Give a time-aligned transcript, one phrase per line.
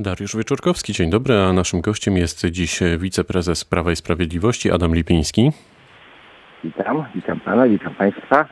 [0.00, 5.50] Dariusz Wieczorkowski, dzień dobry, a naszym gościem jest dziś wiceprezes Prawa i Sprawiedliwości Adam Lipiński.
[6.64, 8.46] Witam, witam pana, witam państwa.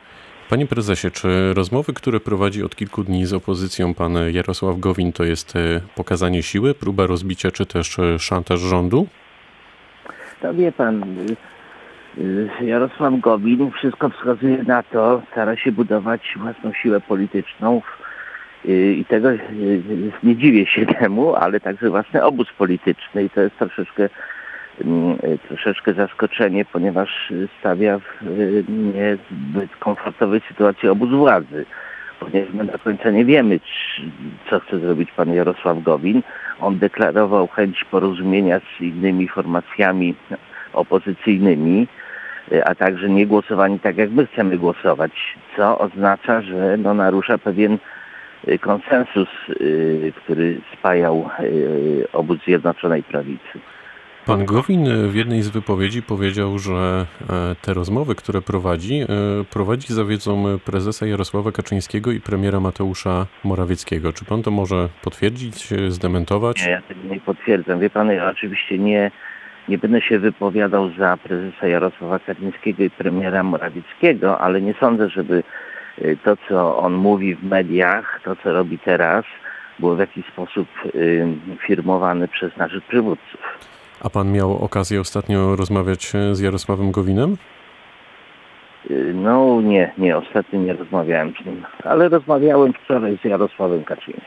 [0.51, 5.25] Panie prezesie, czy rozmowy, które prowadzi od kilku dni z opozycją pan Jarosław Gowin, to
[5.25, 9.07] jest e, pokazanie siły, próba rozbicia, czy też e, szantaż rządu?
[10.43, 11.05] No wie pan,
[12.19, 18.16] y, Jarosław Gowin wszystko wskazuje na to, stara się budować własną siłę polityczną y,
[18.67, 19.29] i tego
[20.23, 24.09] nie dziwię się temu, ale także własny obóz polityczny i to jest troszeczkę
[24.85, 25.19] mm,
[25.49, 28.25] troszeczkę zaskoczenie, ponieważ stawia w
[28.69, 31.67] niezbyt komfortowej sytuacji obóz władzy.
[32.21, 33.61] Ponieważ my do końca nie wiemy,
[34.51, 36.23] co chce zrobić pan Jarosław Gowin.
[36.61, 40.15] On deklarował chęć porozumienia z innymi formacjami
[40.73, 41.89] opozycyjnymi,
[42.65, 45.13] a także nie głosowani tak, jak my chcemy głosować,
[45.57, 47.79] co oznacza, że no, narusza pewien y,
[48.61, 49.29] konsensus,
[49.61, 53.59] y, który spajał y, obóz Zjednoczonej Prawicy.
[54.27, 59.07] Pan Gowin w jednej z wypowiedzi powiedział, że e, te rozmowy, które prowadzi, e,
[59.51, 64.13] prowadzi za wiedzą prezesa Jarosława Kaczyńskiego i premiera Mateusza Morawieckiego.
[64.13, 66.67] Czy pan to może potwierdzić, zdementować?
[66.67, 67.81] Nie, ja tego nie potwierdzam.
[67.81, 69.11] Wie pan, ja oczywiście nie,
[69.69, 75.37] nie będę się wypowiadał za prezesa Jarosława Kaczyńskiego i premiera Morawieckiego, ale nie sądzę, żeby
[75.37, 75.43] e,
[76.25, 79.25] to, co on mówi w mediach, to, co robi teraz,
[79.79, 80.69] było w jakiś sposób
[81.67, 83.41] firmowane przez naszych przywódców.
[84.01, 87.37] A pan miał okazję ostatnio rozmawiać z Jarosławem Gowinem?
[88.91, 94.25] Y, no nie, nie, ostatnio nie rozmawiałem z nim, ale rozmawiałem wczoraj z Jarosławem Kaczyńskim.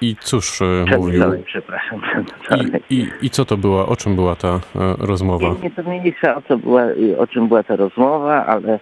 [0.00, 1.20] I cóż e, mówił?
[1.20, 2.02] Dalej, przepraszam.
[2.90, 4.60] I, i, I co to była, o czym była ta
[4.98, 5.48] rozmowa?
[5.48, 6.82] Nie, nie to mniejsza o, co była,
[7.18, 8.80] o czym była ta rozmowa, ale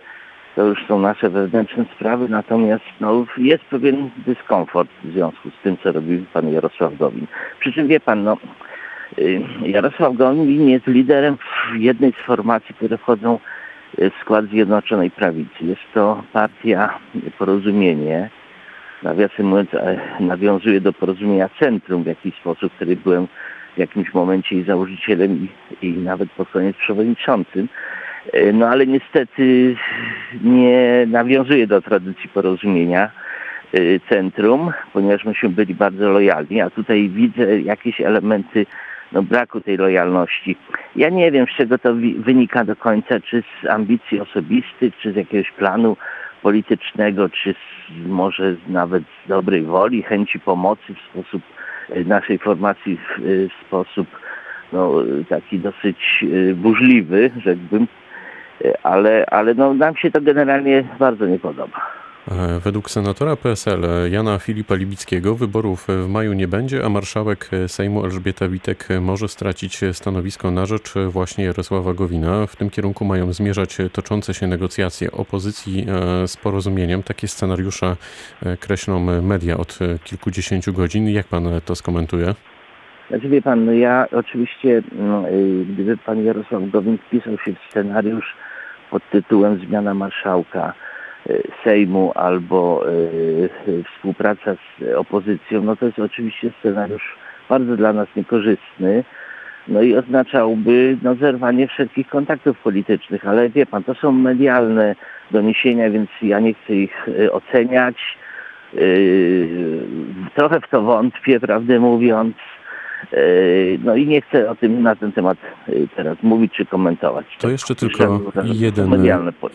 [0.56, 5.76] to już są nasze wewnętrzne sprawy, natomiast no, jest pewien dyskomfort w związku z tym,
[5.82, 7.26] co robił pan Jarosław Gowin.
[7.60, 8.36] Przy czym wie pan, no
[9.18, 11.36] Y, Jarosław Gowin jest liderem
[11.76, 13.38] jednej z formacji, które wchodzą
[13.98, 15.64] w skład Zjednoczonej Prawicy.
[15.64, 16.98] Jest to partia
[17.38, 18.30] Porozumienie.
[19.02, 23.28] Nawiasem mówiąc, e, nawiązuje do porozumienia Centrum w jakiś sposób, który byłem
[23.74, 25.48] w jakimś momencie i założycielem
[25.82, 27.68] i, i nawet pod koniec przewodniczącym.
[28.32, 29.76] E, no ale niestety
[30.44, 33.10] nie nawiązuje do tradycji porozumienia
[33.72, 38.66] e, centrum, ponieważ myśmy byli bardzo lojalni, a tutaj widzę jakieś elementy
[39.12, 40.56] no, braku tej lojalności.
[40.96, 45.16] Ja nie wiem, z czego to wynika do końca, czy z ambicji osobistych, czy z
[45.16, 45.96] jakiegoś planu
[46.42, 51.42] politycznego, czy z, może nawet z dobrej woli, chęci pomocy w sposób
[51.90, 54.06] e, naszej formacji w, w sposób
[54.72, 54.94] no,
[55.28, 57.86] taki dosyć burzliwy, rzekłbym,
[58.82, 62.00] ale, ale no, nam się to generalnie bardzo nie podoba.
[62.28, 68.04] E, według senatora PSL Jana Filipa Libickiego wyborów w maju nie będzie, a marszałek Sejmu
[68.04, 72.46] Elżbieta Witek może stracić stanowisko na rzecz właśnie Jarosława Gowina.
[72.46, 77.02] W tym kierunku mają zmierzać toczące się negocjacje opozycji e, z porozumieniem.
[77.02, 77.96] Takie scenariusze
[78.42, 81.08] e, kreślą media od kilkudziesięciu godzin.
[81.08, 82.34] Jak pan to skomentuje?
[83.08, 85.24] Znaczy wie pan, no ja oczywiście, no,
[85.74, 88.36] gdyby pan Jarosław Gowin wpisał się w scenariusz
[88.90, 90.74] pod tytułem Zmiana Marszałka,
[91.28, 91.32] E,
[91.64, 97.16] Sejmu albo e, współpraca z opozycją, no to jest oczywiście scenariusz
[97.48, 99.04] bardzo dla nas niekorzystny.
[99.68, 104.94] No i oznaczałby no, zerwanie wszelkich kontaktów politycznych, ale wie pan, to są medialne
[105.30, 108.18] doniesienia, więc ja nie chcę ich e, oceniać.
[110.34, 112.36] Trochę w to wątpię, prawdę mówiąc.
[113.12, 113.16] E,
[113.84, 115.38] no i nie chcę o tym na ten temat
[115.68, 117.26] e, teraz mówić czy komentować.
[117.38, 119.06] To jeszcze tylko jeden,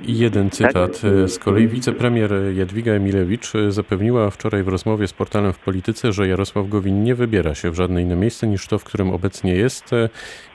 [0.07, 1.01] jeden cytat.
[1.01, 1.29] Tak?
[1.29, 6.69] Z kolei wicepremier Jadwiga Emilewicz zapewniła wczoraj w rozmowie z portalem w Polityce, że Jarosław
[6.69, 9.91] Gowin nie wybiera się w żadne inne miejsce niż to, w którym obecnie jest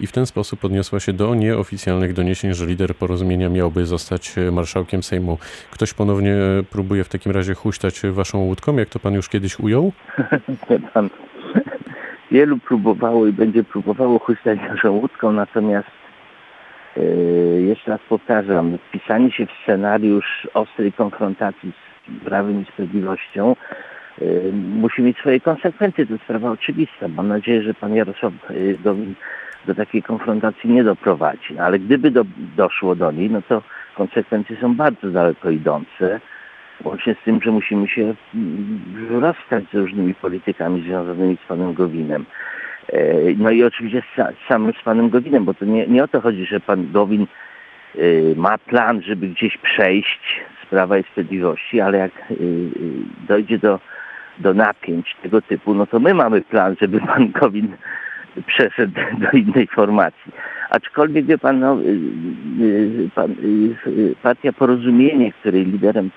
[0.00, 5.02] i w ten sposób odniosła się do nieoficjalnych doniesień, że lider porozumienia miałby zostać marszałkiem
[5.02, 5.38] Sejmu.
[5.70, 6.34] Ktoś ponownie
[6.70, 9.92] próbuje w takim razie huśtać waszą łódką, jak to pan już kiedyś ujął?
[10.94, 11.10] pan
[12.30, 15.88] wielu próbowało i będzie próbowało huśtać naszą natomiast
[16.96, 23.56] yy, jeszcze raz powtarzam, wpisanie się w scenariusz ostrej konfrontacji z prawem i sprawiedliwością
[24.20, 26.06] yy, musi mieć swoje konsekwencje.
[26.06, 27.08] To jest sprawa oczywista.
[27.08, 28.32] Mam nadzieję, że pan Jarosław
[28.84, 29.14] Gowin
[29.66, 31.54] do takiej konfrontacji nie doprowadzi.
[31.54, 32.24] No, ale gdyby do,
[32.56, 33.62] doszło do niej, no to
[33.94, 36.20] konsekwencje są bardzo daleko idące.
[36.84, 42.26] Łącznie z tym, że musimy się mm, rozstać z różnymi politykami związanymi z panem Gowinem.
[42.92, 46.20] E, no i oczywiście z samym z panem Gowinem, bo to nie, nie o to
[46.20, 47.26] chodzi, że pan Gowin
[47.96, 47.98] e,
[48.36, 52.34] ma plan, żeby gdzieś przejść z Prawa i Sprawiedliwości, ale jak e,
[53.28, 53.80] dojdzie do,
[54.38, 57.76] do napięć tego typu, no to my mamy plan, żeby pan Gowin
[58.46, 60.32] przeszedł do innej formacji.
[60.70, 61.84] Aczkolwiek wie pan, no, y,
[62.60, 66.10] y, pan y, partia Porozumienie, której liderem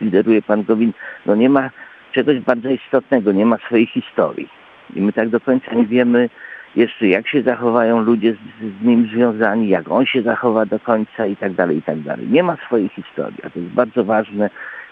[0.00, 0.92] lideruje pan Gowin,
[1.26, 1.70] no nie ma
[2.12, 4.48] czegoś bardzo istotnego, nie ma swojej historii.
[4.96, 6.28] I my tak do końca nie wiemy
[6.76, 11.26] jeszcze jak się zachowają ludzie z, z nim związani, jak on się zachowa do końca
[11.26, 12.26] i tak dalej, i tak dalej.
[12.30, 14.50] Nie ma swojej historii, a to jest bardzo ważne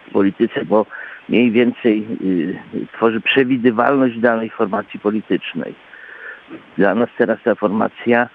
[0.09, 0.87] w polityce, bo
[1.29, 5.75] mniej więcej y, tworzy przewidywalność danej formacji politycznej.
[6.78, 8.28] Dla nas teraz ta formacja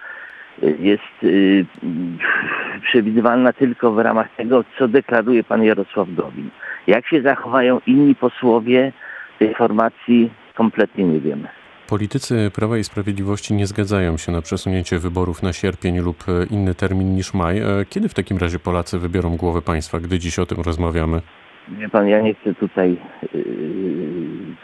[0.63, 1.65] y, jest y,
[2.81, 6.49] przewidywalna tylko w ramach tego, co deklaruje pan Jarosław Gowin.
[6.87, 8.91] Jak się zachowają inni posłowie
[9.39, 11.47] tej formacji, kompletnie nie wiemy.
[11.87, 17.15] Politycy Prawa i Sprawiedliwości nie zgadzają się na przesunięcie wyborów na sierpień lub inny termin
[17.15, 17.59] niż maj.
[17.59, 21.21] E, kiedy w takim razie Polacy wybiorą głowę państwa, gdy dziś o tym rozmawiamy?
[21.69, 22.97] Wie pan, ja nie chcę tutaj
[23.33, 23.45] yy,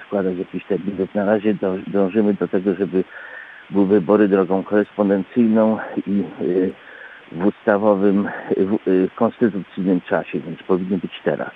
[0.07, 1.15] składać jakichś terminów.
[1.15, 1.55] Na razie
[1.87, 3.03] dążymy do tego, żeby
[3.69, 5.77] były wybory drogą korespondencyjną
[6.07, 6.73] i yy,
[7.31, 8.29] w ustawowym,
[8.87, 11.51] w konstytucyjnym czasie, więc powinny być teraz.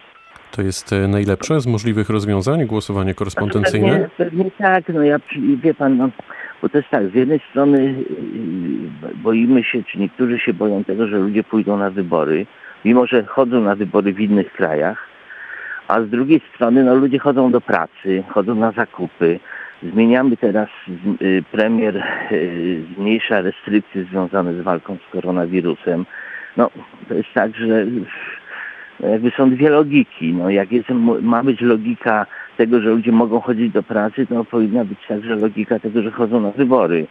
[0.51, 3.89] To jest najlepsze z możliwych rozwiązań, głosowanie korespondencyjne?
[3.89, 5.19] Pewnie, pewnie tak, no ja,
[5.63, 6.09] wie pan, no,
[6.61, 11.07] bo to jest tak, z jednej strony y, boimy się, czy niektórzy się boją tego,
[11.07, 12.45] że ludzie pójdą na wybory,
[12.85, 15.07] mimo że chodzą na wybory w innych krajach,
[15.87, 19.39] a z drugiej strony no, ludzie chodzą do pracy, chodzą na zakupy.
[19.83, 20.69] Zmieniamy teraz,
[21.21, 26.05] y, premier y, zmniejsza restrykcje związane z walką z koronawirusem.
[26.57, 26.69] No,
[27.07, 27.85] to jest tak, że
[28.99, 30.33] no, jakby są dwie logiki.
[30.33, 30.89] No, jak jest,
[31.21, 32.25] ma być logika
[32.57, 36.41] tego, że ludzie mogą chodzić do pracy, to powinna być także logika tego, że chodzą
[36.41, 37.07] na wybory.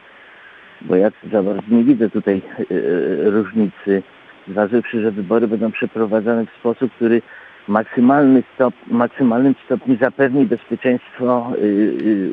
[0.81, 4.03] Bo ja za bardzo nie widzę tutaj yy, różnicy,
[4.49, 7.23] zważywszy, że wybory będą przeprowadzane w sposób, który
[7.69, 12.31] maksymalny stop, maksymalnym stopniu zapewni bezpieczeństwo yy,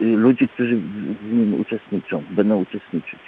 [0.00, 0.76] yy, ludzi, którzy
[1.22, 3.20] w nim uczestniczą, będą uczestniczyć.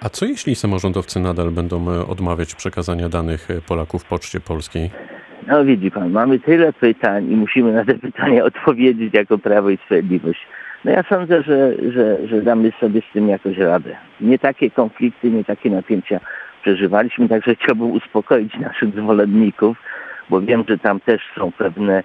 [0.00, 4.90] A co jeśli samorządowcy nadal będą e, odmawiać przekazania danych e, Polaków Poczcie Polskiej?
[5.46, 9.76] No widzi pan, mamy tyle pytań i musimy na te pytania odpowiedzieć jako Prawo i
[9.76, 10.46] Sprawiedliwość.
[10.84, 13.96] No ja sądzę, że, że, że damy sobie z tym jakoś radę.
[14.20, 16.20] Nie takie konflikty, nie takie napięcia
[16.62, 19.76] przeżywaliśmy, także chciałbym uspokoić naszych zwolenników,
[20.30, 22.02] bo wiem, że tam też są pewne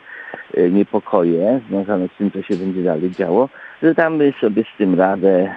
[0.53, 3.49] e, niepokoje związane z tym, co się będzie dalej działo,
[3.83, 5.55] że damy sobie z tym radę.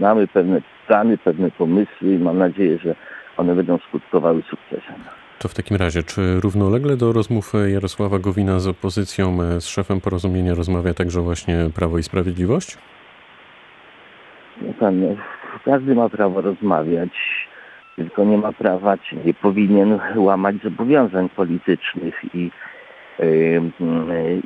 [0.00, 2.94] Mamy pewne plany, pewne pomysły i mam nadzieję, że
[3.36, 4.94] one będą skutkowały sukcesem.
[5.38, 10.54] To w takim razie, czy równolegle do rozmów Jarosława Gowina z opozycją, z szefem porozumienia
[10.54, 12.78] rozmawia także właśnie Prawo i Sprawiedliwość?
[14.80, 15.16] pan, no,
[15.64, 17.10] każdy ma prawo rozmawiać,
[17.96, 22.50] tylko nie ma prawa, czy nie powinien łamać zobowiązań politycznych i,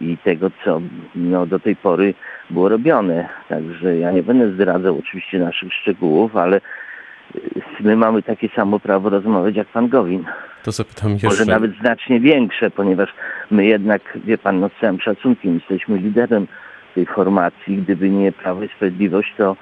[0.00, 0.80] i tego, co
[1.14, 2.14] no, do tej pory
[2.50, 3.28] było robione.
[3.48, 9.08] Także ja nie będę zdradzał oczywiście naszych szczegółów, ale y, my mamy takie samo prawo
[9.08, 10.24] rozmawiać jak pan Gowin.
[10.62, 11.28] To zapytam jeszcze.
[11.28, 13.14] Może nawet znacznie większe, ponieważ
[13.50, 16.46] my jednak, wie pan, no z całym szacunkiem jesteśmy liderem
[16.94, 17.76] tej formacji.
[17.76, 19.56] Gdyby nie Prawo i Sprawiedliwość, to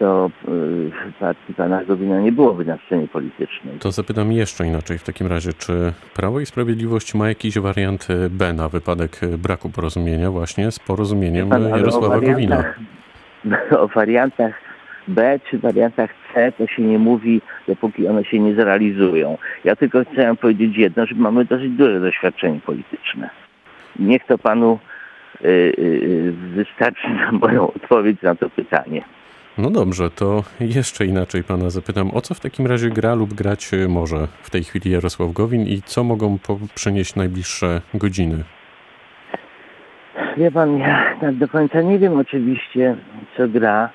[0.00, 3.78] to w y, partii pana Gowina nie byłoby na scenie politycznej.
[3.78, 8.52] To zapytam jeszcze inaczej w takim razie, czy Prawo i Sprawiedliwość ma jakiś wariant B
[8.52, 12.64] na wypadek braku porozumienia właśnie z porozumieniem pan, Jarosława Gowina?
[13.70, 14.54] O wariantach
[15.08, 19.38] B czy wariantach C to się nie mówi, dopóki one się nie zrealizują.
[19.64, 23.30] Ja tylko chciałem powiedzieć jedno, że mamy dosyć duże doświadczenie polityczne.
[23.98, 24.78] Niech to panu
[25.44, 29.02] y, y, wystarczy na moją odpowiedź na to pytanie.
[29.58, 33.70] No dobrze, to jeszcze inaczej pana zapytam, o co w takim razie gra lub grać
[33.88, 36.38] może w tej chwili Jarosław Gowin i co mogą
[36.74, 38.44] przynieść najbliższe godziny?
[40.36, 42.96] Wie pan, ja tak do końca nie wiem oczywiście,
[43.36, 43.90] co gra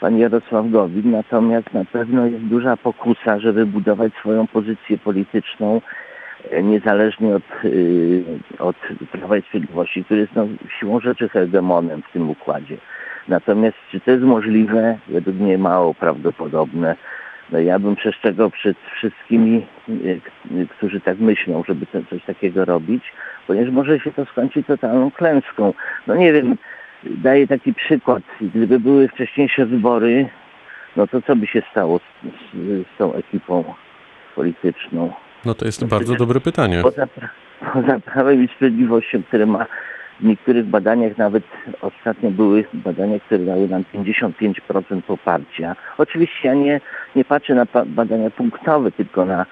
[0.00, 5.80] pan Jarosław Gowin, natomiast na pewno jest duża pokusa, żeby budować swoją pozycję polityczną
[6.50, 8.24] e, niezależnie od, y,
[8.58, 8.76] od
[9.12, 10.46] Prawa i Sprawiedliwości, który jest no,
[10.80, 12.76] siłą rzeczy hegemonem w tym układzie.
[13.28, 14.98] Natomiast czy to jest możliwe?
[15.08, 16.96] Według mnie mało prawdopodobne.
[17.52, 23.02] No ja bym przestrzegał przed wszystkimi, e, którzy tak myślą, żeby coś takiego robić,
[23.46, 25.74] ponieważ może się to skończyć totalną klęską.
[26.06, 26.56] No nie wiem,
[27.04, 28.22] daję taki przykład.
[28.40, 30.28] Gdyby były wcześniejsze wybory,
[30.96, 32.26] no to co by się stało z,
[32.56, 33.64] z, z tą ekipą
[34.34, 35.12] polityczną?
[35.44, 36.80] No to jest no bardzo dobre pytanie.
[36.82, 37.06] Poza,
[37.72, 39.66] poza Prawem i Sprawiedliwością, które ma
[40.20, 41.44] w niektórych badaniach nawet
[41.80, 45.76] ostatnio były badania, które dały nam 55% poparcia.
[45.98, 46.80] Oczywiście ja nie,
[47.16, 49.46] nie patrzę na badania punktowe, tylko na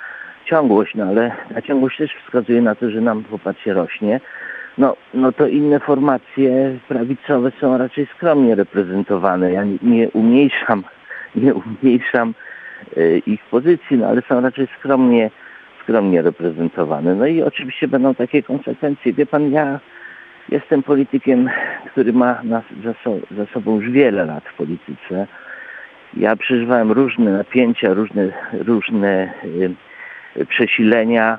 [0.45, 4.21] ciągłość, no ale ta ciągłość też wskazuje na to, że nam poparcie rośnie.
[4.79, 9.53] no, no to inne formacje prawicowe są raczej skromnie reprezentowane.
[9.53, 10.85] Ja nie, nie umniejszam,
[11.35, 12.35] nie umniejszam
[12.97, 15.31] y, ich pozycji, no ale są raczej skromnie,
[15.83, 17.15] skromnie reprezentowane.
[17.15, 19.13] No i oczywiście będą takie konsekwencje.
[19.13, 19.81] Wie pan, ja
[20.49, 21.51] jestem politykiem,
[21.93, 25.27] który ma nas, za, so, za sobą już wiele lat w polityce.
[26.17, 29.33] Ja przeżywałem różne napięcia, różne, różne
[30.37, 31.39] y, przesilenia.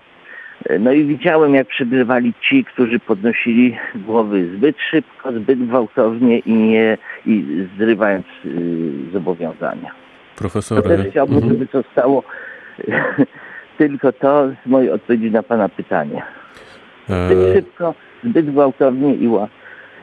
[0.79, 6.98] No i widziałem, jak przegrywali ci, którzy podnosili głowy zbyt szybko, zbyt gwałtownie i nie
[7.25, 9.91] i zrywając y, zobowiązania.
[10.36, 10.83] Profesor...
[10.83, 11.53] To też chciałbym, mhm.
[11.53, 12.24] żeby zostało
[13.77, 16.22] tylko to z mojej odpowiedzi na Pana pytanie.
[17.07, 17.53] Zbyt e...
[17.53, 17.93] szybko,
[18.25, 19.29] zbyt gwałtownie i,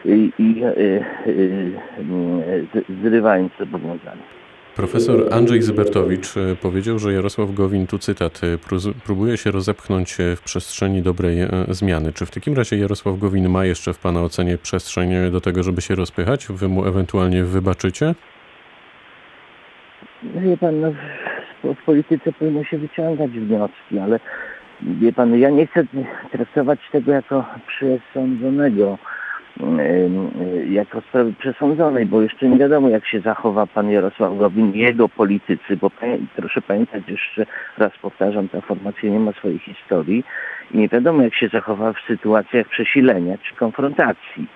[0.05, 1.73] i, i y, y,
[3.03, 4.41] zrywając zobowiązania.
[4.77, 8.59] Profesor Andrzej Zybertowicz e, powiedział, że Jarosław Gowin, tu cytat, e,
[9.05, 12.13] próbuje się rozepchnąć w przestrzeni dobrej e, zmiany.
[12.13, 15.81] Czy w takim razie Jarosław Gowin ma jeszcze w Pana ocenie przestrzeń do tego, żeby
[15.81, 16.47] się rozpychać?
[16.51, 18.15] Wy mu ewentualnie wybaczycie?
[20.23, 20.93] Wie pan, no,
[21.75, 24.21] w polityce powinno się wyciągać wnioski, ale
[24.83, 25.85] wie pan, ja nie chcę
[26.33, 28.99] traktować tego jako przesądzonego
[30.69, 35.77] jako sprawy przesądzonej, bo jeszcze nie wiadomo, jak się zachowa pan Jarosław Gowin, jego politycy,
[35.77, 35.91] bo
[36.37, 37.47] proszę pamiętać, jeszcze
[37.79, 40.25] raz powtarzam, ta formacja nie ma swojej historii
[40.71, 44.47] i nie wiadomo, jak się zachowa w sytuacjach przesilenia czy konfrontacji.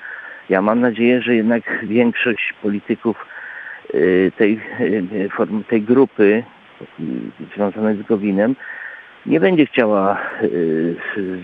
[0.49, 3.27] Ja mam nadzieję, że jednak większość polityków
[3.95, 6.45] y, tej, y, tej grupy
[7.01, 7.03] y,
[7.55, 8.57] związanej z Gowinem
[9.27, 10.21] nie będzie chciała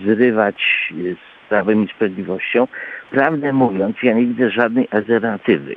[0.05, 2.67] zrywać z Prawem i Sprawiedliwością,
[3.11, 5.75] prawdę mówiąc, ja nie widzę żadnej alternatywy.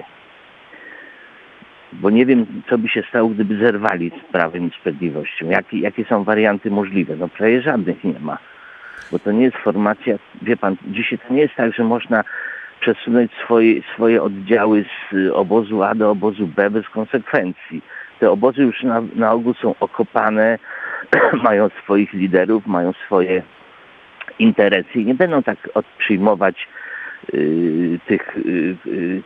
[1.93, 5.51] Bo nie wiem, co by się stało, gdyby zerwali z Prawem i Sprawiedliwością.
[5.51, 7.17] Jakie, jakie są warianty możliwe?
[7.17, 8.39] No prawie żadnych nie ma.
[9.13, 12.25] Bo to nie jest formacja, wie pan, dzisiaj to nie jest tak, że można
[12.81, 17.83] przesunąć swoje, swoje oddziały z obozu A do obozu B bez konsekwencji.
[18.21, 20.59] Te obozy już na, na ogół są okopane,
[21.45, 23.43] mają swoich liderów, mają swoje
[24.39, 25.59] interesy i nie będą tak
[25.99, 26.69] przyjmować
[27.35, 29.23] Y, tych, y, y,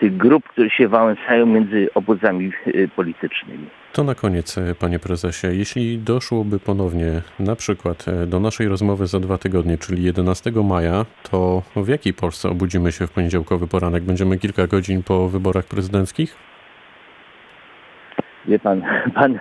[0.00, 2.52] tych grup, które się wałęsają między obozami
[2.96, 3.66] politycznymi.
[3.92, 9.38] To na koniec, panie prezesie, jeśli doszłoby ponownie na przykład do naszej rozmowy za dwa
[9.38, 14.02] tygodnie, czyli 11 maja, to w jakiej Polsce obudzimy się w poniedziałkowy poranek?
[14.02, 16.49] Będziemy kilka godzin po wyborach prezydenckich?
[18.44, 18.82] Wie pan,
[19.14, 19.38] pan,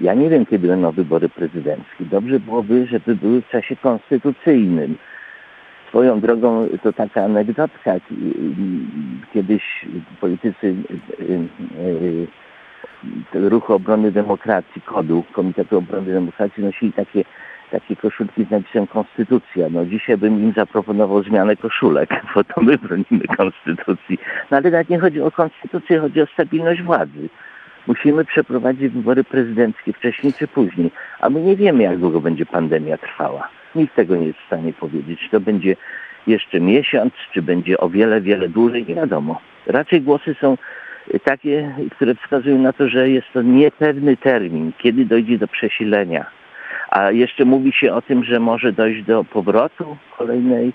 [0.00, 2.04] ja nie wiem, kiedy będą wybory prezydenckie.
[2.04, 4.96] Dobrze byłoby, żeby były w czasie konstytucyjnym
[5.92, 7.94] Swoją drogą to taka anegdotka.
[9.32, 9.86] Kiedyś
[10.20, 10.74] politycy y,
[11.20, 12.26] y,
[13.34, 17.24] y, Ruchu Obrony Demokracji, kodu Komitetu Obrony Demokracji nosili takie,
[17.70, 19.68] takie koszulki z napisem Konstytucja.
[19.70, 24.18] No dzisiaj bym im zaproponował zmianę koszulek, bo to my bronimy Konstytucji.
[24.50, 27.28] No ale nawet nie chodzi o Konstytucję, chodzi o stabilność władzy.
[27.86, 32.98] Musimy przeprowadzić wybory prezydenckie wcześniej czy później, a my nie wiemy, jak długo będzie pandemia
[32.98, 33.48] trwała.
[33.74, 35.20] Nikt tego nie jest w stanie powiedzieć.
[35.20, 35.76] Czy to będzie
[36.26, 39.40] jeszcze miesiąc, czy będzie o wiele, wiele dłużej, nie wiadomo.
[39.66, 40.58] Raczej głosy są
[41.24, 46.26] takie, które wskazują na to, że jest to niepewny termin, kiedy dojdzie do przesilenia.
[46.90, 50.72] A jeszcze mówi się o tym, że może dojść do powrotu kolejnej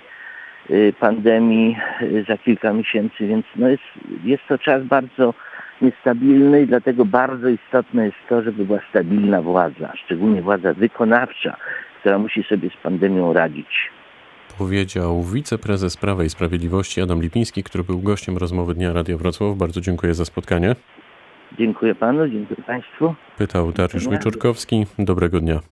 [0.70, 3.84] y, pandemii y, za kilka miesięcy, więc no jest,
[4.24, 5.34] jest to czas bardzo
[5.82, 11.58] niestabilny i dlatego bardzo istotne jest to, żeby była stabilna władza, szczególnie władza wykonawcza,
[12.00, 13.92] która musi sobie z pandemią radzić.
[14.58, 19.58] Powiedział wiceprezes Prawa i Sprawiedliwości Adam Lipiński, który był gościem rozmowy Dnia Radio Wrocław.
[19.58, 20.76] Bardzo dziękuję za spotkanie.
[21.60, 23.16] Dziękuję panu, dziękuję państwu.
[23.38, 24.86] Pytał Dariusz Wieczorkowski.
[25.00, 25.60] Dobrego dnia.